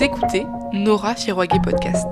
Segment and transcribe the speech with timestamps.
[0.00, 2.08] Vous écoutez Nora Firoguet Podcast.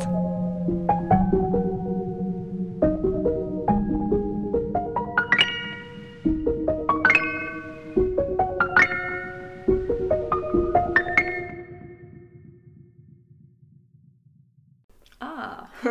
[15.18, 15.67] Ah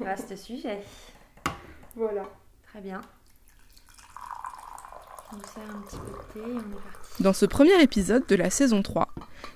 [0.00, 0.80] Vaste sujet.
[1.96, 2.24] Voilà.
[2.64, 3.00] Très bien.
[5.32, 7.22] On sert un petit peu de thé et on est parti.
[7.22, 9.07] Dans ce premier épisode de la saison 3,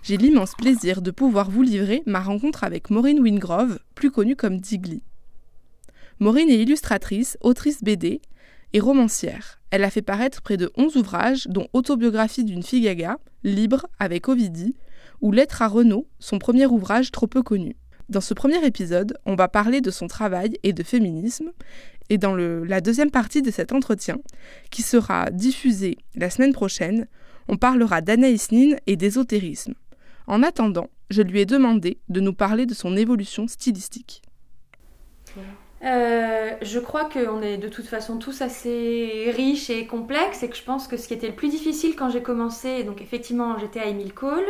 [0.03, 4.59] j'ai l'immense plaisir de pouvoir vous livrer ma rencontre avec Maureen Wingrove, plus connue comme
[4.59, 5.03] Digli.
[6.19, 8.21] Maureen est illustratrice, autrice BD
[8.73, 9.61] et romancière.
[9.71, 14.29] Elle a fait paraître près de 11 ouvrages, dont Autobiographie d'une fille gaga, Libre avec
[14.29, 14.75] Ovidie,
[15.21, 17.77] ou Lettre à Renaud, son premier ouvrage trop peu connu.
[18.09, 21.53] Dans ce premier épisode, on va parler de son travail et de féminisme,
[22.11, 24.19] et dans la deuxième partie de cet entretien,
[24.71, 27.07] qui sera diffusée la semaine prochaine,
[27.49, 29.75] on parlera d'Anaïs Nin et d'ésotérisme.
[30.33, 34.23] En attendant, je lui ai demandé de nous parler de son évolution stylistique.
[35.85, 40.57] Euh, je crois qu'on est de toute façon tous assez riches et complexes et que
[40.57, 43.81] je pense que ce qui était le plus difficile quand j'ai commencé, donc effectivement j'étais
[43.81, 44.47] à Emile Cole,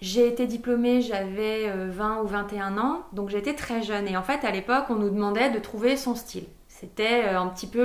[0.00, 4.22] j'ai été diplômée, j'avais euh, 20 ou 21 ans, donc j'étais très jeune et en
[4.22, 6.46] fait à l'époque on nous demandait de trouver son style.
[6.80, 7.84] C'était euh, un petit peu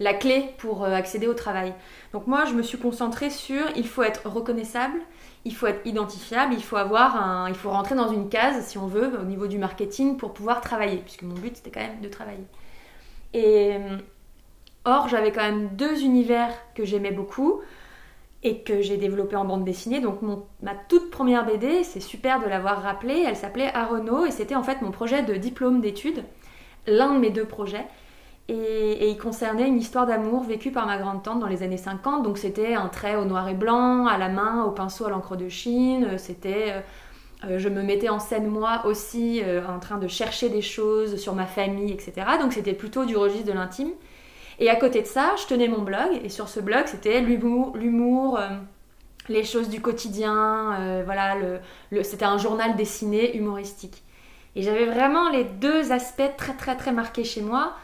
[0.00, 1.74] la clé pour euh, accéder au travail.
[2.12, 4.98] Donc moi je me suis concentrée sur il faut être reconnaissable,
[5.44, 8.78] il faut être identifiable, il faut avoir un, il faut rentrer dans une case si
[8.78, 12.00] on veut au niveau du marketing pour pouvoir travailler, puisque mon but c'était quand même
[12.00, 12.44] de travailler.
[13.34, 13.98] Et euh,
[14.84, 17.60] or j'avais quand même deux univers que j'aimais beaucoup
[18.42, 20.00] et que j'ai développé en bande dessinée.
[20.00, 24.30] Donc mon- ma toute première BD, c'est super de l'avoir rappelé, elle s'appelait Arenaud et
[24.30, 26.24] c'était en fait mon projet de diplôme d'études,
[26.86, 27.86] l'un de mes deux projets.
[28.48, 32.22] Et, il concernait une histoire d'amour vécue par ma grande tante dans les années 50.
[32.22, 35.36] Donc c'était un trait au noir et blanc, à la main, au pinceau à l'encre
[35.36, 36.16] de Chine.
[36.18, 36.80] C'était, euh,
[37.44, 41.16] euh, je me mettais en scène moi aussi, euh, en train de chercher des choses
[41.16, 42.12] sur ma famille, etc.
[42.40, 43.90] Donc c'était plutôt du registre de l'intime.
[44.58, 46.20] Et à côté de ça, je tenais mon blog.
[46.22, 48.48] Et sur ce blog, c'était l'humour, euh,
[49.28, 50.80] les choses du quotidien.
[50.80, 51.36] euh, voilà,
[52.02, 54.02] c'était un journal dessiné humoristique.
[54.56, 57.74] Et j'avais vraiment les deux aspects très très très marqués chez moi.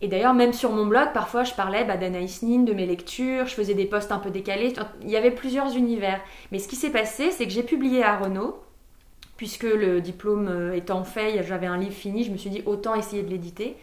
[0.00, 3.46] Et d'ailleurs, même sur mon blog, parfois je parlais bah, d'Anaïs Nin, de mes lectures,
[3.46, 4.74] je faisais des posts un peu décalés.
[5.02, 6.20] Il y avait plusieurs univers.
[6.52, 8.60] Mais ce qui s'est passé, c'est que j'ai publié à Renault,
[9.36, 12.94] puisque le diplôme euh, étant fait, j'avais un livre fini, je me suis dit autant
[12.94, 13.76] essayer de l'éditer.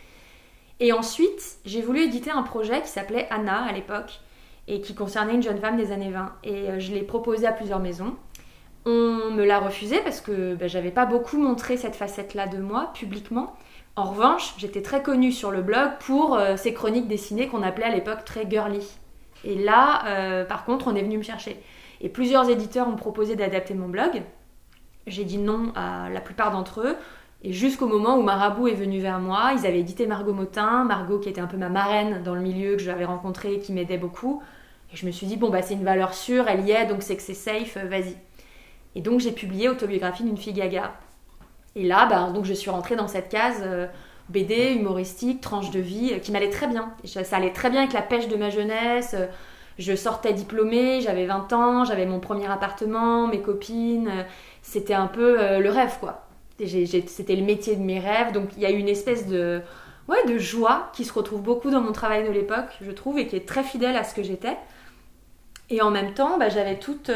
[0.80, 4.20] Et ensuite, j'ai voulu éditer un projet qui s'appelait Anna à l'époque,
[4.68, 6.34] et qui concernait une jeune femme des années 20.
[6.44, 8.16] Et euh, je l'ai proposé à plusieurs maisons.
[8.86, 12.92] On me l'a refusé parce que bah, j'avais pas beaucoup montré cette facette-là de moi
[12.94, 13.56] publiquement.
[13.96, 17.86] En revanche, j'étais très connue sur le blog pour euh, ces chroniques dessinées qu'on appelait
[17.86, 18.86] à l'époque très girly.
[19.44, 21.62] Et là, euh, par contre, on est venu me chercher.
[22.02, 24.22] Et plusieurs éditeurs ont proposé d'adapter mon blog.
[25.08, 26.96] J'ai dit non à la plupart d'entre eux.
[27.44, 31.20] Et jusqu'au moment où Marabout est venu vers moi, ils avaient édité Margot Motin, Margot
[31.20, 33.98] qui était un peu ma marraine dans le milieu que j'avais rencontré et qui m'aidait
[33.98, 34.42] beaucoup.
[34.92, 37.04] Et je me suis dit, bon, bah, c'est une valeur sûre, elle y est, donc
[37.04, 38.16] c'est que c'est safe, euh, vas-y.
[38.96, 40.94] Et donc j'ai publié Autobiographie d'une fille gaga.
[41.76, 43.88] Et là, bah, donc je suis rentrée dans cette case euh,
[44.30, 46.94] BD, humoristique, tranche de vie, euh, qui m'allait très bien.
[47.04, 49.14] Je- ça allait très bien avec la pêche de ma jeunesse.
[49.18, 49.28] euh,
[49.78, 54.10] je sortais diplômée, j'avais 20 ans, j'avais mon premier appartement, mes copines.
[54.62, 56.26] C'était un peu le rêve, quoi.
[56.58, 58.32] C'était le métier de mes rêves.
[58.32, 59.62] Donc il y a eu une espèce de,
[60.08, 63.28] ouais, de joie qui se retrouve beaucoup dans mon travail de l'époque, je trouve, et
[63.28, 64.56] qui est très fidèle à ce que j'étais.
[65.70, 67.10] Et en même temps, bah, j'avais toute,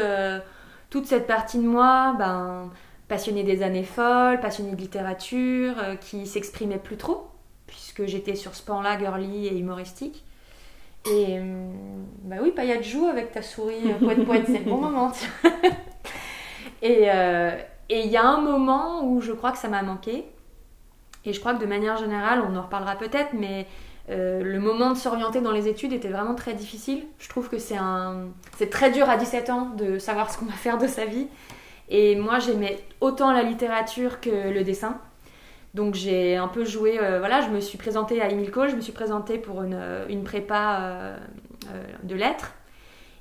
[0.90, 2.70] toute cette partie de moi, ben,
[3.08, 7.28] passionnée des années folles, passionnée de littérature, euh, qui s'exprimait plus trop,
[7.66, 10.24] puisque j'étais sur ce pan-là, girly et humoristique.
[11.10, 11.40] Et
[12.24, 15.12] bah oui, paillade joue avec ta souris, euh, poète poète, c'est le bon moment.
[16.82, 17.08] et
[17.88, 20.26] il y a un moment où je crois que ça m'a manqué.
[21.24, 23.66] Et je crois que de manière générale, on en reparlera peut-être, mais
[24.10, 27.04] euh, le moment de s'orienter dans les études était vraiment très difficile.
[27.18, 30.78] Je trouve que c'est très dur à 17 ans de savoir ce qu'on va faire
[30.78, 31.28] de sa vie.
[31.88, 34.98] Et moi, j'aimais autant la littérature que le dessin.
[35.74, 38.76] Donc j'ai un peu joué, euh, voilà, je me suis présentée à Emile Cole, je
[38.76, 41.14] me suis présentée pour une, euh, prépa
[42.02, 42.54] de lettres.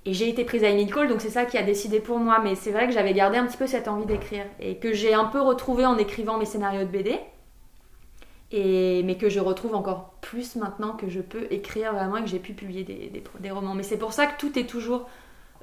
[0.05, 2.39] Et j'ai été prise à Emile Cole, donc c'est ça qui a décidé pour moi.
[2.43, 4.45] Mais c'est vrai que j'avais gardé un petit peu cette envie d'écrire.
[4.59, 7.19] Et que j'ai un peu retrouvé en écrivant mes scénarios de BD.
[8.51, 12.27] Et, mais que je retrouve encore plus maintenant que je peux écrire vraiment et que
[12.27, 13.75] j'ai pu publier des, romans.
[13.75, 15.07] Mais c'est pour ça que tout est toujours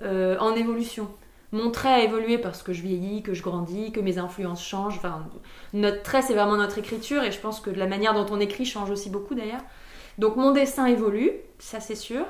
[0.02, 1.08] euh, en évolution.
[1.52, 4.96] Mon trait a évolué parce que je vieillis, que je grandis, que mes influences changent.
[4.96, 5.26] Enfin,
[5.72, 8.64] notre trait, c'est vraiment notre écriture et je pense que la manière dont on écrit
[8.64, 9.62] change aussi beaucoup d'ailleurs.
[10.18, 12.24] Donc mon dessin évolue, ça c'est sûr.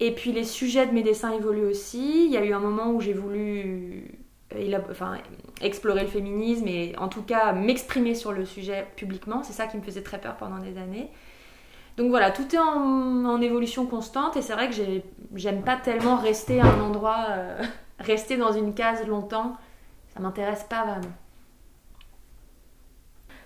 [0.00, 2.24] Et puis les sujets de mes dessins évoluent aussi.
[2.26, 4.18] Il y a eu un moment où j'ai voulu
[4.90, 5.18] enfin,
[5.60, 9.42] explorer le féminisme et en tout cas m'exprimer sur le sujet publiquement.
[9.42, 11.10] C'est ça qui me faisait très peur pendant des années.
[11.96, 14.76] Donc voilà, tout est en, évolution constante et c'est vrai que
[15.34, 17.62] j'aime pas tellement rester à un endroit, euh,
[17.98, 19.56] rester dans une case longtemps.
[20.14, 21.12] Ça m'intéresse pas vraiment.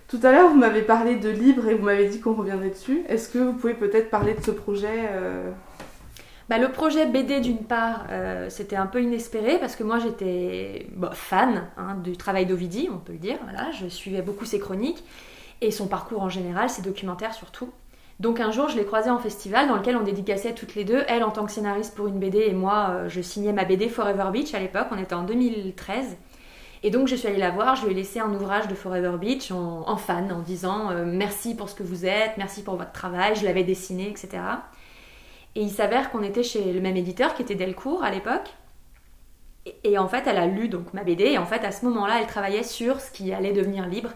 [0.09, 3.03] Tout à l'heure, vous m'avez parlé de Libre et vous m'avez dit qu'on reviendrait dessus.
[3.09, 5.51] Est-ce que vous pouvez peut-être parler de ce projet euh,
[6.49, 10.87] bah, le projet BD, d'une part, euh, c'était un peu inespéré parce que moi j'étais
[10.95, 13.39] bah, fan hein, du travail d'Ovidi, on peut le dire.
[13.43, 15.03] Voilà, je suivais beaucoup ses chroniques
[15.61, 17.71] et son parcours en général, ses documentaires surtout.
[18.21, 21.03] Donc un jour, je l'ai croisé en festival dans lequel on dédicaçait toutes les deux,
[21.09, 23.89] elle en tant que scénariste pour une BD et moi, euh, je signais ma BD
[23.89, 26.17] Forever Beach à l'époque, on était en 2013.
[26.83, 29.19] Et donc je suis allée la voir, je lui ai laissé un ouvrage de Forever
[29.19, 32.93] Beach en, fan, en disant euh, merci pour ce que vous êtes, merci pour votre
[32.93, 34.39] travail, je l'avais dessiné, etc.
[35.57, 38.55] Et il s'avère qu'on était chez le même éditeur qui était Delcourt à l'époque.
[39.83, 41.25] Et, en fait, elle a lu donc ma BD.
[41.25, 44.11] Et en fait, à ce moment-là, elle travaillait sur ce qui allait devenir libre.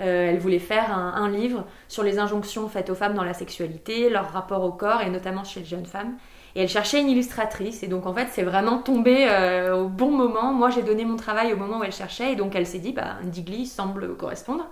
[0.00, 4.10] Euh, elle voulait faire un, livre sur les injonctions faites aux femmes dans la sexualité,
[4.10, 6.16] leur rapport au corps et notamment chez les jeunes femmes.
[6.56, 7.84] Et elle cherchait une illustratrice.
[7.84, 10.52] Et donc en fait, c'est vraiment tombé euh, au bon moment.
[10.52, 12.32] Moi, j'ai donné mon travail au moment où elle cherchait.
[12.32, 14.66] Et donc elle s'est dit, bah, Digli semble correspondre.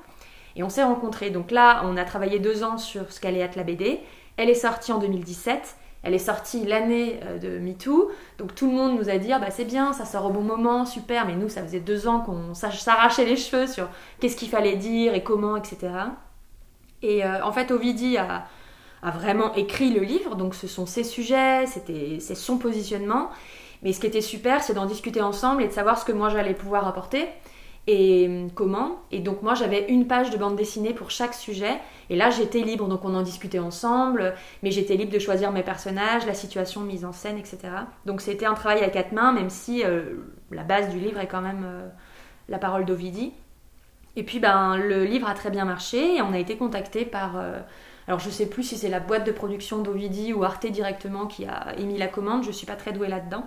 [0.56, 1.30] Et on s'est rencontrés.
[1.30, 4.00] Donc là, on a travaillé deux ans sur ce qu'allait être la BD.
[4.36, 5.76] Elle est sortie en 2017.
[6.02, 9.38] Elle est sortie l'année euh, de MeToo, donc tout le monde nous a dit ah
[9.38, 12.20] bah c'est bien, ça sort au bon moment, super, mais nous ça faisait deux ans
[12.20, 13.88] qu'on s'arrachait les cheveux sur
[14.20, 15.92] qu'est-ce qu'il fallait dire et comment, etc.
[17.02, 18.46] Et euh, en fait Ovidie a,
[19.02, 23.30] a, vraiment écrit le livre, donc ce sont ses sujets, c'est son positionnement,
[23.82, 26.28] mais ce qui était super c'est d'en discuter ensemble et de savoir ce que moi
[26.28, 27.26] j'allais pouvoir apporter
[27.88, 29.00] et hum, comment.
[29.10, 31.80] Et donc moi j'avais une page de bande dessinée pour chaque sujet.
[32.10, 35.62] Et là j'étais libre, donc on en discutait ensemble, mais j'étais libre de choisir mes
[35.62, 37.58] personnages, la situation mise en scène, etc.
[38.04, 40.02] Donc c'était un travail à quatre mains, même si euh,
[40.52, 41.88] la base du livre est quand même euh,
[42.50, 43.32] la parole d'Ovidie.
[44.16, 47.38] Et puis ben le livre a très bien marché et on a été contacté par...
[47.38, 47.58] Euh,
[48.06, 51.46] alors je sais plus si c'est la boîte de production d'Ovidie ou Arte directement qui
[51.46, 53.46] a émis la commande, je suis pas très douée là-dedans.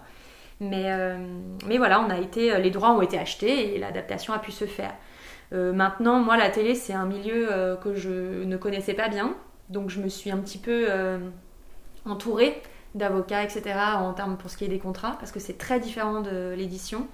[0.62, 1.18] Mais, euh,
[1.66, 4.52] mais voilà, on a été, euh, les droits ont été achetés et l'adaptation a pu
[4.52, 4.94] se faire.
[5.54, 7.50] Euh, maintenant, moi, la télé, c'est un milieu
[7.84, 9.36] que je ne connaissais pas bien.
[9.70, 10.88] Donc, je me suis un petit peu
[12.06, 12.62] entourée
[12.94, 16.22] d'avocats, etc., en termes pour ce qui est des contrats, parce que c'est très différent
[16.22, 17.08] de l'édition.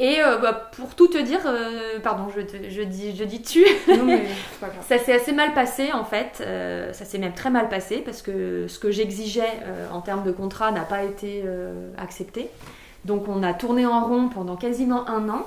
[0.00, 3.64] Et euh, bah, pour tout te dire, euh, pardon, je, je, dis, je dis tu,
[4.82, 6.40] ça s'est assez mal passé en fait.
[6.40, 9.60] Euh, ça s'est même très mal passé parce que ce que j'exigeais
[9.92, 11.44] en termes de contrat n'a pas été
[11.96, 12.48] accepté.
[13.04, 15.46] Donc on a tourné en rond pendant quasiment un an.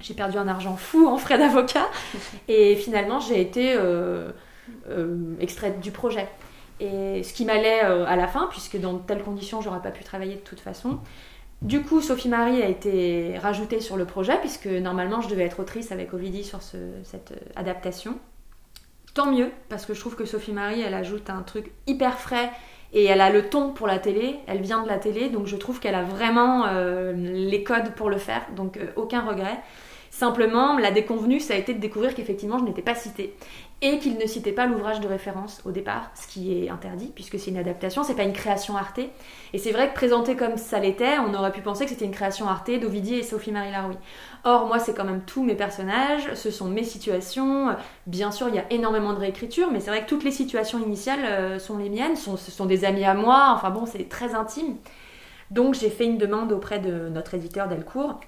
[0.00, 1.86] J'ai perdu un argent fou en frais d'avocat
[2.48, 3.78] et finalement j'ai été
[5.38, 6.28] extraite du projet.
[6.80, 10.36] Et ce qui m'allait à la fin, puisque dans telles conditions j'aurais pas pu travailler
[10.36, 10.98] de toute façon.
[11.66, 15.58] Du coup, Sophie Marie a été rajoutée sur le projet, puisque normalement je devais être
[15.58, 18.20] autrice avec Ovidie sur cette euh, adaptation.
[19.14, 22.52] Tant mieux, parce que je trouve que Sophie Marie, elle ajoute un truc hyper frais
[22.92, 25.56] et elle a le ton pour la télé, elle vient de la télé, donc je
[25.56, 29.58] trouve qu'elle a vraiment euh, les codes pour le faire, donc euh, aucun regret.
[30.10, 33.34] Simplement, la déconvenue, ça a été de découvrir qu'effectivement, je n'étais pas citée
[33.82, 37.38] et qu'il ne citait pas l'ouvrage de référence au départ, ce qui est interdit puisque
[37.38, 39.00] c'est une adaptation, c'est pas une création Arte.
[39.52, 42.12] Et c'est vrai que présenté comme ça l'était, on aurait pu penser que c'était une
[42.12, 43.96] création Arte d'Ovidie et Sophie-Marie Laroui.
[44.44, 47.76] Or, moi, c'est quand même tous mes personnages, ce sont mes situations.
[48.06, 50.82] Bien sûr, il y a énormément de réécriture, mais c'est vrai que toutes les situations
[50.82, 54.34] initiales euh, sont les miennes, ce sont des amis à moi, enfin bon, c'est très
[54.34, 54.76] intime.
[55.50, 58.20] Donc, j'ai fait une demande auprès de notre éditeur Delcourt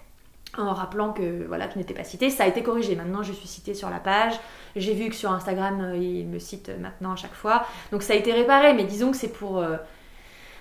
[0.56, 2.30] en rappelant que voilà, tu n'étais pas cité.
[2.30, 2.96] Ça a été corrigé.
[2.96, 4.34] Maintenant, je suis citée sur la page.
[4.76, 7.66] J'ai vu que sur Instagram, euh, il me cite maintenant à chaque fois.
[7.92, 9.76] Donc ça a été réparé, mais disons que c'est pour euh,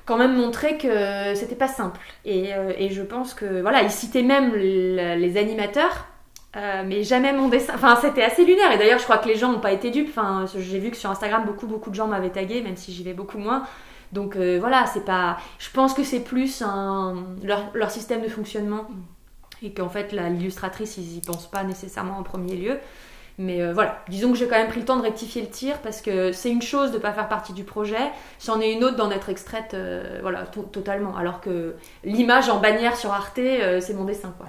[0.06, 2.00] quand même montrer que c'était pas simple.
[2.26, 6.08] Euh, et, je pense que voilà, il citait même les animateurs.
[6.56, 7.74] mais jamais mon dessin.
[7.76, 8.72] Enfin, c'était assez lunaire.
[8.72, 10.10] Et d'ailleurs, je crois que les gens n'ont pas été dupes.
[10.10, 13.04] Enfin, j'ai vu que sur Instagram, beaucoup, beaucoup de gens m'avaient tagué, même si j'y
[13.04, 13.64] vais beaucoup moins.
[14.14, 15.38] Donc voilà, c'est pas.
[15.60, 16.62] Je pense que c'est plus
[17.44, 18.88] leur, leur, système de fonctionnement
[19.64, 22.80] et qu'en fait l'illustratrice ils y pensent pas nécessairement en premier lieu.
[23.40, 25.78] Mais euh, voilà, disons que j'ai quand même pris le temps de rectifier le tir
[25.84, 28.84] parce que c'est une chose de ne pas faire partie du projet, c'en est une
[28.84, 31.16] autre d'en être extraite euh, voilà, totalement.
[31.16, 34.34] Alors que l'image en bannière sur Arte, euh, c'est mon dessin.
[34.38, 34.48] Quoi.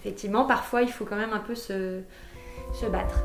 [0.00, 2.02] Effectivement, parfois il faut quand même un peu se,
[2.74, 3.24] se battre.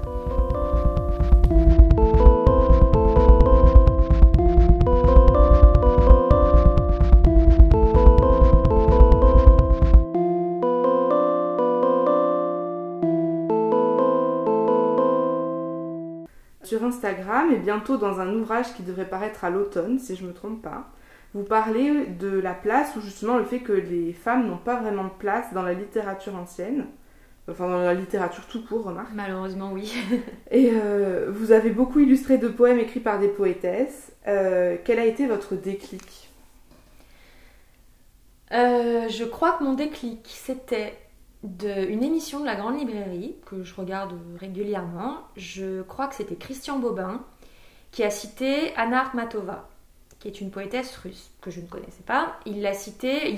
[17.50, 20.62] Et bientôt dans un ouvrage qui devrait paraître à l'automne, si je ne me trompe
[20.62, 20.90] pas.
[21.34, 25.06] vous parlez de la place ou justement le fait que les femmes n'ont pas vraiment
[25.06, 26.86] de place dans la littérature ancienne.
[27.50, 29.14] Enfin, dans la littérature tout court, remarque.
[29.14, 29.94] Malheureusement, oui.
[30.52, 34.14] Et euh, vous avez beaucoup illustré de poèmes écrits par des poétesses.
[34.28, 36.30] Euh, quel a été votre déclic?
[38.54, 40.94] Euh, Je crois que mon déclic, c'était
[41.44, 45.18] d'une émission de la Grande Librairie, que je regarde régulièrement.
[45.36, 47.22] Je crois que c'était Christian Bobin,
[47.92, 49.68] qui a cité Anna Akhmatova
[50.22, 52.40] qui est une poétesse russe que je ne connaissais pas.
[52.46, 53.36] Il l'a citée,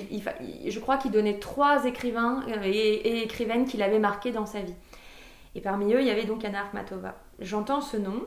[0.67, 4.75] je crois qu'il donnait trois écrivains euh, et, écrivaines qu'il avait marqués dans sa vie.
[5.55, 7.15] Et parmi eux, il y avait donc Anna Akhmatova.
[7.39, 8.25] J'entends ce nom,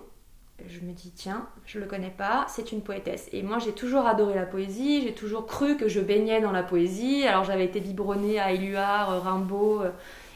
[0.68, 3.28] je me dis tiens, je le connais pas, c'est une poétesse.
[3.32, 6.62] Et moi j'ai toujours adoré la poésie, j'ai toujours cru que je baignais dans la
[6.62, 7.26] poésie.
[7.26, 9.90] Alors j'avais été biberonnée à Éluard, Rimbaud euh,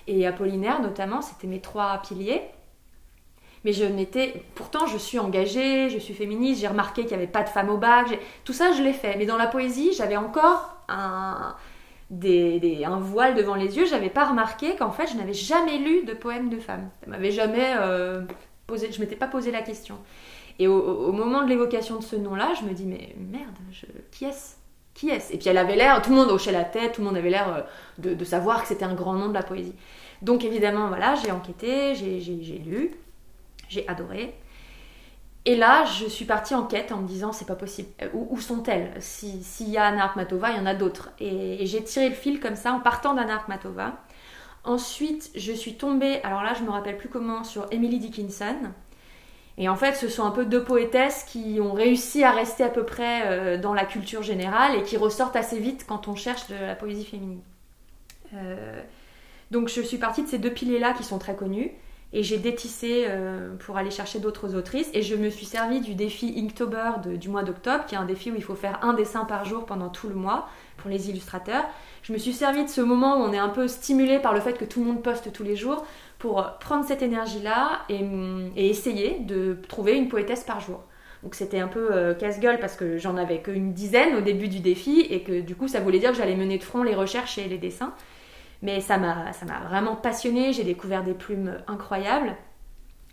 [0.06, 2.42] et Apollinaire notamment, c'était mes trois piliers.
[3.64, 4.42] Mais je n'étais.
[4.54, 7.68] Pourtant, je suis engagée, je suis féministe, j'ai remarqué qu'il n'y avait pas de femmes
[7.68, 8.06] au bac,
[8.44, 9.16] tout ça, je l'ai fait.
[9.18, 11.56] Mais dans la poésie, j'avais encore un,
[13.00, 13.84] voile devant les yeux.
[13.84, 16.88] J'avais pas remarqué qu'en fait, je n'avais jamais lu de poèmes de femmes.
[17.04, 18.22] Ça m'avait jamais euh,
[18.70, 18.92] posé.
[18.92, 19.98] Je m'étais pas posé la question.
[20.58, 23.56] Et au, moment de l'évocation de ce nom-là, je me dis mais merde,
[24.10, 24.56] qui est-ce?
[24.94, 25.32] Qui est-ce?
[25.32, 27.30] Et puis elle avait l'air, tout le monde hochait la tête, tout le monde avait
[27.30, 27.66] l'air
[28.04, 29.74] euh, de, savoir que c'était un grand nom de la poésie.
[30.20, 32.94] Donc évidemment, voilà, j'ai enquêté, j'ai lu
[33.70, 34.34] j'ai adoré.
[35.46, 37.88] Et là, je suis partie en quête en me disant c'est pas possible.
[38.02, 38.92] Euh, où, sont-elles?
[39.00, 41.10] S'il y a Anna Akhmatova, il y en a d'autres.
[41.18, 43.94] Et, j'ai tiré le fil comme ça en partant d'Anna Akhmatova.
[44.64, 48.56] Ensuite, je suis tombée, alors là, je me rappelle plus comment, sur Emily Dickinson.
[49.56, 52.68] Et en fait, ce sont un peu deux poétesses qui ont réussi à rester à
[52.68, 56.46] peu près euh, dans la culture générale et qui ressortent assez vite quand on cherche
[56.48, 57.42] de la poésie féminine.
[58.34, 58.82] Euh,
[59.50, 61.72] donc, je suis partie de ces deux piliers-là qui sont très connus
[62.12, 65.94] et j'ai détissé euh, pour aller chercher d'autres autrices et je me suis servi du
[65.94, 69.24] défi Inktober du mois d'octobre qui est un défi où il faut faire un dessin
[69.24, 71.64] par jour pendant tout le mois pour les illustrateurs.
[72.02, 74.40] Je me suis servi de ce moment où on est un peu stimulé par le
[74.40, 75.86] fait que tout le monde poste tous les jours
[76.18, 78.00] pour prendre cette énergie-là et,
[78.56, 80.80] essayer de trouver une poétesse par jour.
[81.22, 84.60] Donc c'était un peu euh, casse-gueule parce que j'en avais qu'une dizaine au début du
[84.60, 87.38] défi et que du coup ça voulait dire que j'allais mener de front les recherches
[87.38, 87.92] et les dessins.
[88.62, 89.32] Mais ça m'a,
[89.68, 92.36] vraiment passionnée, j'ai découvert des plumes incroyables.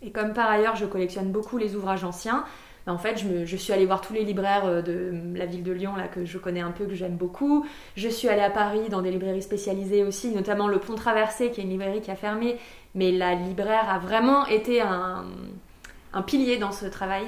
[0.02, 2.44] Et comme par ailleurs je collectionne beaucoup les ouvrages anciens,
[2.86, 5.72] ben, en fait je, suis allée voir tous les libraires euh, de la ville de
[5.72, 7.66] Lyon là, que je connais un peu, que j'aime beaucoup.
[7.96, 11.60] Je suis allée à Paris dans des librairies spécialisées aussi, notamment le Pont Traversé qui
[11.60, 12.58] est une librairie qui a fermé.
[12.94, 15.24] Mais la libraire a vraiment été un
[16.26, 17.24] pilier dans ce travail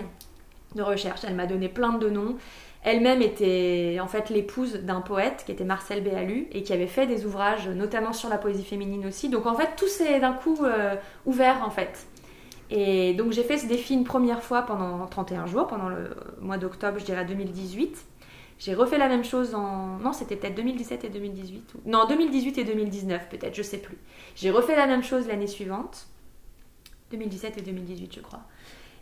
[0.74, 1.20] de recherche.
[1.26, 2.36] Elle m'a donné plein de noms.
[2.82, 7.06] Elle-même était en fait l'épouse d'un poète qui était Marcel Béalu et qui avait fait
[7.06, 9.28] des ouvrages notamment sur la poésie féminine aussi.
[9.28, 10.96] Donc en fait tout s'est d'un coup euh,
[11.26, 12.06] ouvert en fait.
[12.70, 16.10] Et donc j'ai fait ce défi une première fois pendant 31 jours, pendant le
[16.40, 17.98] mois d'octobre je dirais 2018.
[18.58, 19.98] J'ai refait la même chose en...
[19.98, 21.74] Non, c'était peut-être 2017 et 2018.
[21.86, 23.96] Non, 2018 et 2019 peut-être, je sais plus.
[24.36, 26.06] J'ai refait la même chose l'année suivante.
[27.10, 28.40] 2017 et 2018 je crois.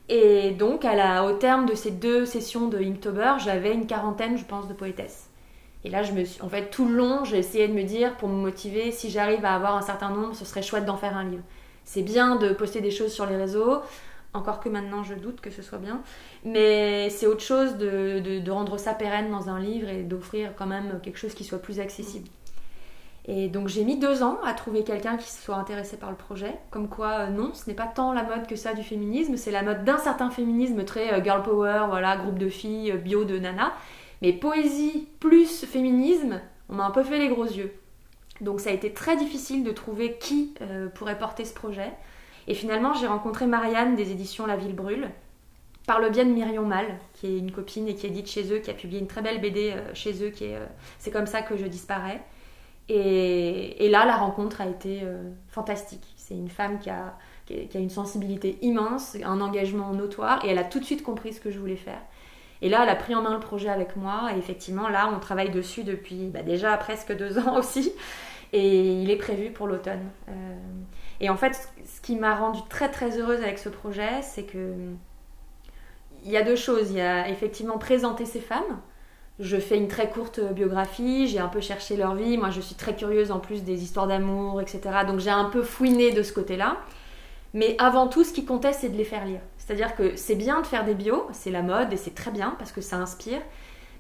[0.09, 4.39] Et donc, à la, au terme de ces deux sessions de Inktober, j'avais une quarantaine,
[4.39, 5.29] je pense, de poétesses.
[5.85, 8.17] Et là, je me suis, en fait, tout le long, j'ai essayé de me dire,
[8.17, 11.17] pour me motiver, si j'arrive à avoir un certain nombre, ce serait chouette d'en faire
[11.17, 11.45] un livre.
[11.85, 13.81] C'est bien de poster des choses sur les réseaux,
[14.35, 16.03] encore que maintenant je doute que ce soit bien,
[16.45, 20.67] mais c'est autre chose de, de, rendre ça pérenne dans un livre et d'offrir quand
[20.67, 22.29] même quelque chose qui soit plus accessible.
[23.31, 26.55] Et donc j'ai mis deux ans à trouver quelqu'un qui soit intéressé par le projet.
[26.71, 29.51] Comme quoi, euh, non, ce n'est pas tant la mode que ça du féminisme, c'est
[29.51, 33.25] la mode d'un certain féminisme très euh, girl power, voilà, groupe de filles, euh, bio
[33.25, 33.75] de nana.
[34.23, 37.71] Mais poésie plus féminisme, on m'a un peu fait les gros yeux.
[38.41, 40.55] Donc ça a été très difficile de trouver qui
[40.95, 41.93] pourrait porter ce projet.
[42.47, 45.11] Et finalement, j'ai rencontré Marianne des éditions La Ville Brûle,
[45.87, 48.59] par le biais de Myrion Mal, qui est une copine et qui édite chez eux,
[48.59, 50.59] qui a publié une très belle BD chez eux, qui est
[50.99, 52.21] C'est comme ça que je disparais.
[52.89, 56.15] Et, là, la rencontre a été euh, fantastique.
[56.17, 57.15] C'est une femme qui a,
[57.75, 61.51] une sensibilité immense, un engagement notoire, et elle a tout de suite compris ce que
[61.51, 62.01] je voulais faire.
[62.61, 65.21] Et là, elle a pris en main le projet avec moi, et effectivement, là, on
[65.21, 67.93] travaille dessus depuis bah, déjà presque deux ans aussi,
[68.53, 70.05] et il est prévu pour l'automne.
[70.29, 70.33] Euh,
[71.21, 74.73] et en fait, ce qui m'a rendue très très heureuse avec ce projet, c'est que
[76.25, 76.91] il y a deux choses.
[76.91, 78.81] Il y a effectivement présenter ces femmes,
[79.41, 82.37] je fais une très courte biographie, j'ai un peu cherché leur vie.
[82.37, 84.81] Moi, je suis très curieuse en plus des histoires d'amour, etc.
[85.07, 86.77] Donc, j'ai un peu fouiné de ce côté-là.
[87.55, 89.41] Mais avant tout, ce qui comptait, c'est de les faire lire.
[89.57, 92.57] C'est-à-dire que c'est bien de faire des bios, c'est la mode et c'est très bien
[92.59, 93.41] parce que ça inspire.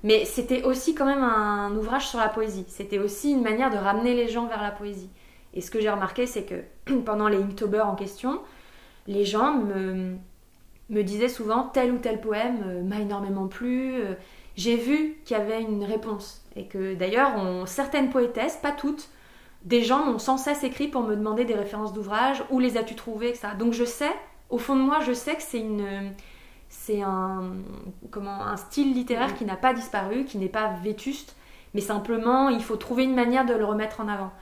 [0.05, 2.65] Mais c'était aussi quand même un ouvrage sur la poésie.
[2.69, 5.11] C'était aussi une manière de ramener les gens vers la poésie.
[5.55, 6.63] Et ce que j'ai remarqué, c'est que
[7.05, 8.41] pendant les Inktober en question,
[9.07, 10.17] les gens me,
[10.91, 13.95] me disaient souvent tel ou tel poème m'a énormément plu.
[14.59, 16.43] J'ai vu qu'il y avait une réponse.
[16.57, 17.33] Et que d'ailleurs,
[17.67, 19.09] certaines poétesses, pas toutes,
[19.63, 22.97] des gens m'ont sans cesse écrit pour me demander des références d'ouvrages, où les as-tu
[22.97, 23.51] trouvées, etc.
[23.57, 24.11] Donc je sais,
[24.51, 26.13] au fond de moi, je sais que c'est une
[26.69, 27.53] c'est un,
[28.11, 31.37] comment, un style littéraire qui n'a pas disparu, qui n'est pas vétuste,
[31.73, 34.33] mais simplement il faut trouver une manière de le remettre en avant.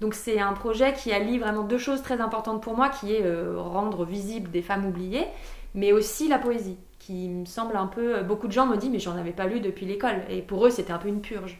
[0.00, 3.22] Donc c'est un projet qui allie vraiment deux choses très importantes pour moi, qui est
[3.24, 5.26] euh, rendre visible des femmes oubliées,
[5.74, 8.22] mais aussi la poésie, qui me semble un peu...
[8.22, 10.70] Beaucoup de gens me disent mais j'en avais pas lu depuis l'école, et pour eux
[10.70, 11.58] c'était un peu une purge.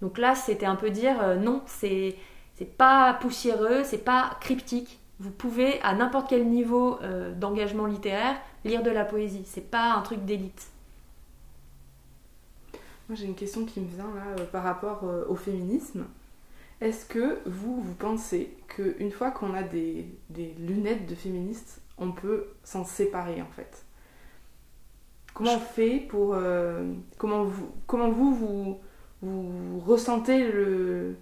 [0.00, 2.16] Donc là c'était un peu dire euh, non, c'est
[2.78, 5.00] pas poussiéreux, c'est pas cryptique.
[5.18, 9.44] Vous pouvez à n'importe quel niveau euh, d'engagement littéraire lire de la poésie.
[9.46, 10.68] C'est pas un truc d'élite.
[13.08, 16.06] Moi j'ai une question qui me vient là par rapport au féminisme.
[16.80, 20.06] Est-ce que vous, vous pensez qu'une fois qu'on a des,
[20.58, 23.83] lunettes de féministes, on peut s'en séparer en fait?
[25.34, 26.34] Comment on fait pour...
[26.34, 26.84] Euh,
[27.18, 28.80] comment, vous, comment vous,
[29.22, 31.16] vous, ressentez le,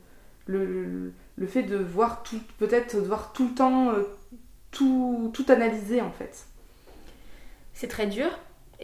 [0.46, 2.40] le, le, fait de voir tout...
[2.58, 4.02] Peut-être de voir tout le temps euh,
[4.70, 6.46] tout, tout analyser en fait?
[7.74, 8.28] C'est très dur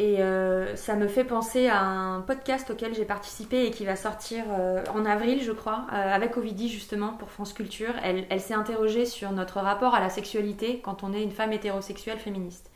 [0.00, 3.96] et euh, ça me fait penser à un podcast auquel j'ai participé et qui va
[3.96, 7.92] sortir euh, en avril, je crois, euh, avec Ovidie justement pour France Culture.
[8.04, 11.52] Elle, elle s'est interrogée sur notre rapport à la sexualité quand on est une femme
[11.52, 12.70] hétérosexuelle féministe.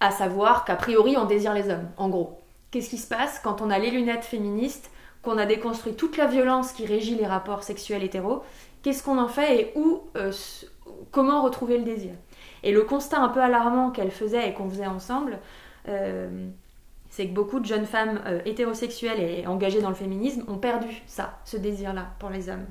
[0.00, 2.38] À savoir qu'a priori on désire les hommes, en gros.
[2.70, 4.90] Qu'est-ce qui se passe quand on a les lunettes féministes,
[5.22, 8.42] qu'on a déconstruit toute la violence qui régit les rapports sexuels hétéros
[8.82, 10.02] Qu'est-ce qu'on en fait et où,
[11.10, 12.12] comment retrouver le désir?
[12.62, 15.38] Et le constat un peu alarmant qu'elle faisait et qu'on faisait ensemble,
[15.88, 16.48] euh,
[17.10, 21.02] c'est que beaucoup de jeunes femmes euh, hétérosexuelles et engagées dans le féminisme ont perdu
[21.06, 22.66] ça, ce désir-là pour les hommes.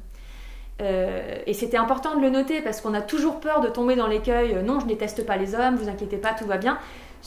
[0.80, 4.06] Euh, et c'était important de le noter parce qu'on a toujours peur de tomber dans
[4.06, 6.78] l'écueil non, je déteste pas les hommes, vous inquiétez pas, tout va bien.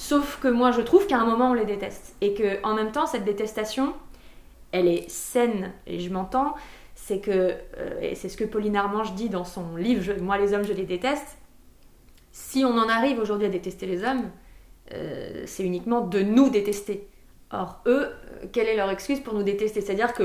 [0.00, 2.16] Sauf que moi, je trouve qu'à un moment, on les déteste.
[2.22, 3.92] Et que en même temps, cette détestation,
[4.72, 6.54] elle est saine, et je m'entends,
[6.94, 7.54] c'est que,
[8.00, 10.86] et c'est ce que Pauline Armange dit dans son livre Moi, les hommes, je les
[10.86, 11.36] déteste.
[12.32, 14.30] Si on en arrive aujourd'hui à détester les hommes,
[14.94, 17.06] euh, c'est uniquement de nous détester.
[17.52, 19.82] Or, eux, euh, quelle est leur excuse pour nous détester?
[19.82, 20.22] C'est-à-dire que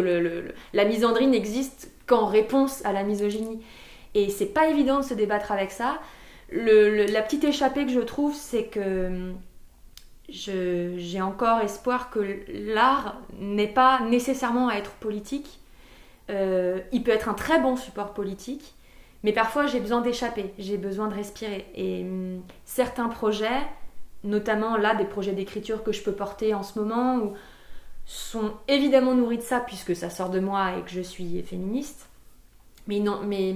[0.74, 3.62] la misandrie n'existe qu'en réponse à la misogynie.
[4.14, 6.00] Et c'est pas évident de se débattre avec ça.
[6.50, 9.36] la petite échappée que je trouve, c'est que hum,
[10.30, 15.60] j'ai encore espoir que l'art n'est pas nécessairement à être politique.
[16.30, 18.74] Euh, il peut être un très bon support politique,
[19.24, 21.68] mais parfois j'ai besoin d'échapper, j'ai besoin de respirer.
[21.76, 23.62] Et hum, certains projets,
[24.24, 27.34] notamment là des projets d'écriture que je peux porter en ce moment,
[28.06, 32.10] sont évidemment nourris de ça puisque ça sort de moi et que je suis féministe.
[32.88, 33.56] Mais, non, mais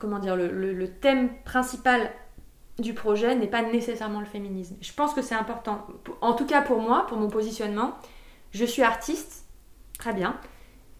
[0.00, 2.10] comment dire, le, thème principal
[2.78, 4.76] du projet n'est pas nécessairement le féminisme.
[4.80, 5.86] Je pense que c'est important.
[6.20, 7.94] En tout cas pour moi, pour mon positionnement,
[8.52, 9.46] je suis artiste,
[9.98, 10.36] très bien.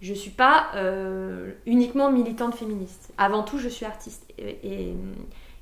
[0.00, 3.12] Je suis pas euh, uniquement militante féministe.
[3.18, 4.24] Avant tout, je suis artiste.
[4.38, 4.94] et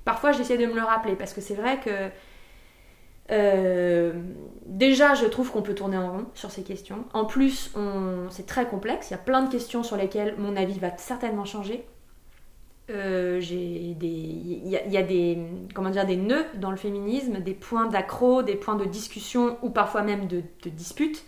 [0.05, 2.11] parfois, j'essaie de me le rappeler parce que c'est vrai que
[3.31, 4.13] euh,
[4.67, 7.05] déjà, je trouve qu'on peut tourner en rond sur ces questions.
[7.13, 7.73] En plus,
[8.31, 9.11] c'est très complexe.
[9.11, 11.87] Il y a plein de questions sur lesquelles mon avis va certainement changer.
[12.89, 15.39] Euh, il y, a des
[15.75, 19.71] comment dire des nœuds dans le féminisme, des points d'accro, des points de discussion ou
[19.71, 21.25] parfois même de, de dispute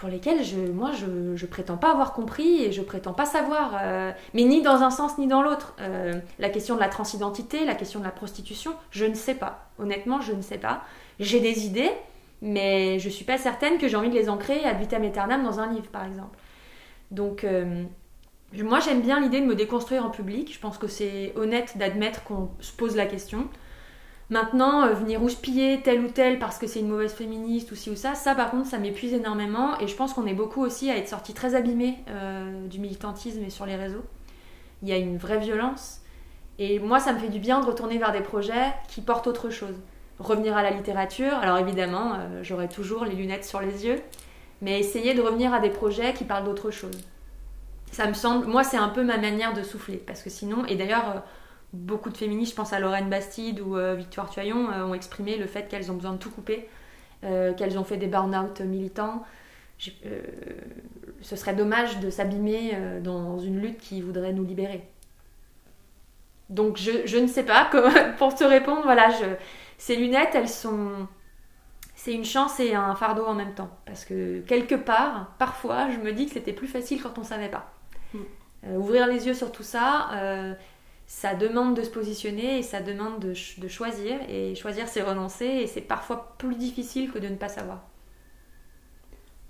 [0.00, 4.12] pour lesquels je, moi je, prétends pas avoir compris et je prétends pas savoir, euh,
[4.32, 5.74] mais ni dans un sens ni dans l'autre.
[5.80, 9.68] Euh, la question de la transidentité, la question de la prostitution, je ne sais pas.
[9.78, 10.84] Honnêtement, je ne sais pas.
[11.18, 11.90] J'ai des idées,
[12.40, 15.60] mais je suis pas certaine que j'ai envie de les ancrer ad vitam aeternam dans
[15.60, 16.38] un livre, par exemple.
[17.10, 17.44] Donc,
[18.58, 20.52] moi j'aime bien l'idée de me déconstruire en public.
[20.52, 23.48] Je pense que c'est honnête d'admettre qu'on se pose la question.
[24.30, 27.90] Maintenant, euh, venir houspiller tel ou tel parce que c'est une mauvaise féministe ou ci
[27.90, 30.88] ou ça, ça par contre, ça m'épuise énormément et je pense qu'on est beaucoup aussi
[30.88, 34.04] à être sortis très abîmés euh, du militantisme et sur les réseaux.
[34.82, 36.00] Il y a une vraie violence
[36.60, 39.50] et moi, ça me fait du bien de retourner vers des projets qui portent autre
[39.50, 39.74] chose.
[40.20, 44.00] Revenir à la littérature, alors évidemment, euh, j'aurai toujours les lunettes sur les yeux,
[44.60, 46.98] mais essayer de revenir à des projets qui parlent d'autre chose.
[47.92, 50.76] Ça me semble, moi, c'est un peu ma manière de souffler parce que sinon, et
[50.76, 51.24] d'ailleurs,
[51.72, 55.36] beaucoup de féministes, je pense à Lorraine Bastide ou euh, Victoire Tuyon, euh, ont exprimé
[55.36, 56.68] le fait qu'elles ont besoin de tout couper,
[57.24, 59.24] euh, qu'elles ont fait des burn-out militants.
[59.78, 64.82] ce serait dommage de s'abîmer dans une lutte qui voudrait nous libérer.
[66.48, 67.70] Donc je, ne sais pas,
[68.18, 69.08] pour te répondre, voilà,
[69.78, 71.08] ces lunettes, elles sont...
[71.94, 73.68] C'est une chance et un fardeau en même temps.
[73.84, 77.26] Parce que quelque part, parfois, je me dis que c'était plus facile quand on ne
[77.26, 77.70] savait pas.
[78.14, 78.76] Mm.
[78.76, 80.56] ouvrir les yeux sur tout ça,
[81.06, 83.34] ça demande de se positionner et ça demande de,
[83.68, 84.18] choisir.
[84.28, 87.82] Et choisir, c'est renoncer et c'est parfois plus difficile que de ne pas savoir.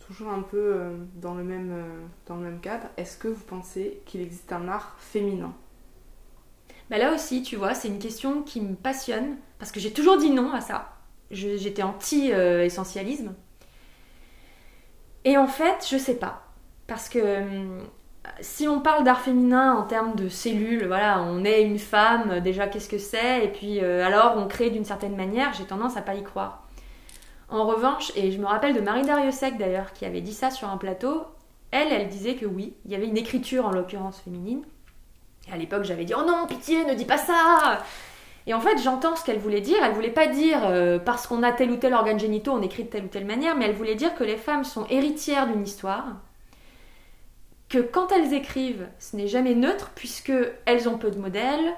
[0.07, 4.21] toujours un peu dans, le même, dans le même cadre, est-ce que vous pensez qu'il
[4.21, 5.55] existe un art féminin?
[6.91, 10.19] Bah Là aussi, tu vois, c'est une question qui me passionne, parce que j'ai toujours
[10.19, 10.97] dit non à ça.
[11.31, 13.35] J'étais anti-essentialisme.
[15.25, 16.43] Et en fait, je sais pas.
[16.89, 17.83] Parce que hum,
[18.41, 22.67] si on parle d'art féminin en termes de cellules, voilà, on est une femme, déjà
[22.67, 26.03] qu'est-ce que c'est, et puis euh, alors on crée d'une certaine manière, j'ai tendance à
[26.03, 26.67] pas y croire.
[27.49, 30.69] En revanche, et je me rappelle de Marie Dariussec d'ailleurs, qui avait dit ça sur
[30.69, 31.25] un plateau,
[31.73, 34.63] elle, elle disait que oui, il y avait une écriture en l'occurrence féminine.
[35.49, 37.83] Et à l'époque, j'avais dit Oh non, pitié, ne dis pas ça
[38.47, 39.79] Et en fait, j'entends ce qu'elle voulait dire.
[39.83, 42.85] Elle voulait pas dire euh, parce qu'on a tel ou tel organe génitaux, on écrit
[42.85, 45.63] de telle ou telle manière, mais elle voulait dire que les femmes sont héritières d'une
[45.63, 46.07] histoire
[47.71, 50.33] que quand elles écrivent, ce n'est jamais neutre puisque
[50.67, 51.75] elles ont peu de modèles.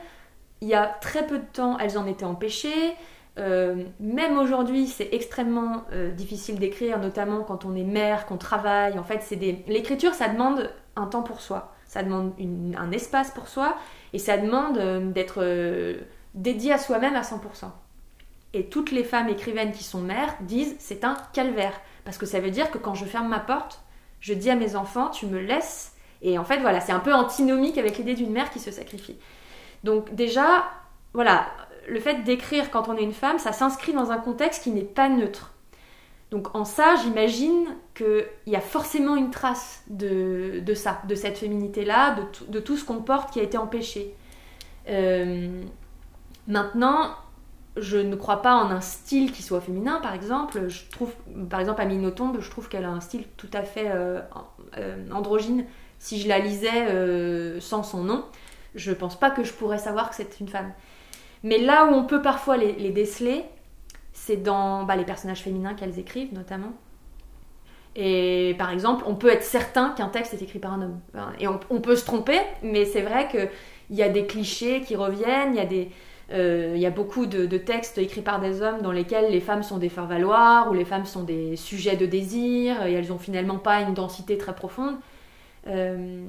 [0.63, 2.95] Il y a très peu de temps, elles en étaient empêchées.
[3.39, 8.99] Euh, même aujourd'hui, c'est extrêmement euh, difficile d'écrire, notamment quand on est mère, qu'on travaille.
[8.99, 9.65] En fait, c'est des...
[9.69, 12.33] l'écriture, ça demande un temps pour soi, ça demande
[12.77, 13.77] un espace pour soi,
[14.13, 15.45] et ça demande euh, d'être
[16.35, 17.37] dédié à soi-même à 100%.
[18.55, 22.41] Et toutes les femmes écrivaines qui sont mères disent c'est un calvaire, parce que ça
[22.41, 23.82] veut dire que quand je ferme ma porte,
[24.23, 25.95] je dis à mes enfants, tu me laisses.
[26.23, 29.19] Et en fait, voilà, c'est un peu antinomique avec l'idée d'une mère qui se sacrifie.
[29.85, 30.65] Donc déjà,
[31.13, 31.47] voilà,
[31.89, 34.83] le fait d'écrire quand on est une femme, ça s'inscrit dans un contexte qui n'est
[34.83, 35.53] pas neutre.
[36.31, 42.17] Donc en ça, j'imagine qu'il y a forcément une trace de, ça, de cette féminité-là,
[42.49, 44.15] de, tout ce qu'on porte qui a été empêché.
[44.89, 45.63] Euh,
[46.47, 47.11] maintenant,
[47.77, 50.69] je ne crois pas en un style qui soit féminin, par exemple.
[50.69, 51.13] Je trouve,
[51.49, 54.21] par exemple, Amine je trouve qu'elle a un style tout à fait euh,
[54.77, 55.65] euh, androgyne.
[55.99, 58.25] Si je la lisais euh, sans son nom,
[58.75, 60.73] je pense pas que je pourrais savoir que c'est une femme.
[61.45, 63.45] Mais là où on peut parfois les, déceler,
[64.13, 66.73] c'est dans bah, les personnages féminins qu'elles écrivent, notamment.
[67.97, 71.01] Et par exemple, on peut être certain qu'un texte est écrit par un homme.
[71.39, 74.95] Et on, on peut se tromper, mais c'est vrai qu'il y a des clichés qui
[74.95, 75.91] reviennent, il y a des
[76.33, 79.79] il y a beaucoup de, textes écrits par des hommes dans lesquels les femmes sont
[79.79, 83.81] des faire-valoir ou les femmes sont des sujets de désir et elles n'ont finalement pas
[83.81, 84.97] une densité très profonde.
[85.68, 86.25] Euh,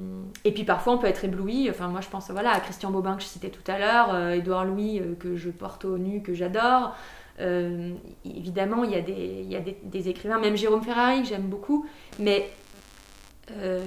[0.45, 1.69] et puis parfois on peut être ébloui.
[1.69, 4.33] Enfin, moi je pense voilà, à Christian Bobin que je citais tout à l'heure, euh,
[4.33, 6.95] Édouard Louis que je porte au nu, que j'adore.
[7.39, 11.85] évidemment, il y a, des, y a des, écrivains, même Jérôme Ferrari que j'aime beaucoup,
[12.19, 12.49] mais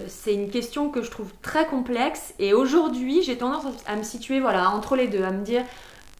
[0.06, 2.34] c'est une question que je trouve très complexe.
[2.38, 5.62] Et aujourd'hui, j'ai tendance à me situer voilà, entre les deux, à me dire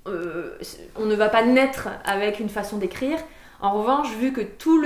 [0.09, 0.59] euh,
[0.97, 3.19] on ne va pas naître avec une façon d'écrire.
[3.61, 4.83] En revanche, vu que tout,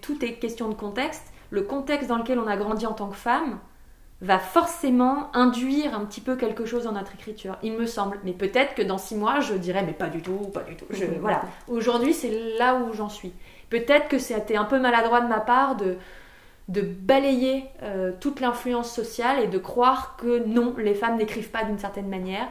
[0.00, 3.16] tout est question de contexte, le contexte dans lequel on a grandi en tant que
[3.16, 3.58] femme
[4.20, 8.18] va forcément induire un petit peu quelque chose dans notre écriture, il me semble.
[8.24, 10.86] Mais peut-être que dans six mois, je dirais, mais pas du tout, pas du tout.
[11.20, 11.42] voilà.
[11.68, 13.32] Aujourd'hui, c'est là où j'en suis.
[13.68, 15.96] Peut-être que c'était un peu maladroit de ma part de,
[16.68, 21.64] de balayer euh, toute l'influence sociale et de croire que non, les femmes n'écrivent pas
[21.64, 22.48] d'une certaine manière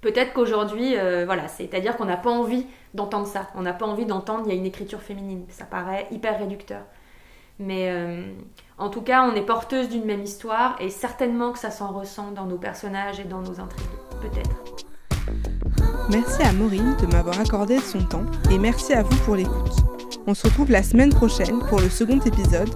[0.00, 3.48] Peut-être qu'aujourd'hui, euh, voilà, c'est-à-dire qu'on n'a pas envie d'entendre ça.
[3.54, 5.44] On n'a pas envie d'entendre il y a une écriture féminine.
[5.50, 6.82] Ça paraît hyper réducteur.
[7.58, 8.22] Mais euh,
[8.78, 12.30] en tout cas, on est porteuse d'une même histoire et certainement que ça s'en ressent
[12.30, 13.84] dans nos personnages et dans nos intrigues.
[14.22, 14.86] Peut-être.
[16.08, 19.76] Merci à Maureen de m'avoir accordé son temps et merci à vous pour l'écoute.
[20.26, 22.70] On se retrouve la semaine prochaine pour le second épisode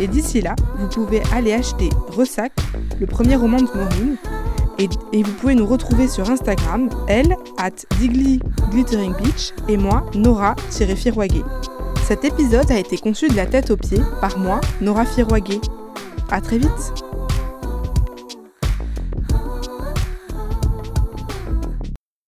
[0.00, 2.52] et d'ici là, vous pouvez aller acheter Ressac,
[2.98, 4.16] le premier roman de Maureen,
[4.80, 8.40] et, vous pouvez nous retrouver sur Instagram, elle, at Digly
[8.70, 11.42] Glittering Beach, et moi, Nora-Firwagé.
[12.06, 15.60] Cet épisode a été conçu de la tête aux pieds par moi, Nora Firwagé.
[16.30, 17.04] A très vite